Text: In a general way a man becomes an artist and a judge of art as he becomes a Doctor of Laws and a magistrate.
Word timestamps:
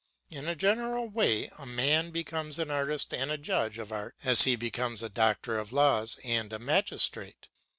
In 0.31 0.47
a 0.47 0.55
general 0.55 1.07
way 1.11 1.51
a 1.59 1.67
man 1.67 2.09
becomes 2.09 2.57
an 2.57 2.71
artist 2.71 3.13
and 3.13 3.29
a 3.29 3.37
judge 3.37 3.77
of 3.77 3.91
art 3.91 4.15
as 4.23 4.41
he 4.45 4.55
becomes 4.55 5.03
a 5.03 5.09
Doctor 5.09 5.59
of 5.59 5.71
Laws 5.71 6.17
and 6.23 6.51
a 6.51 6.57
magistrate. 6.57 7.49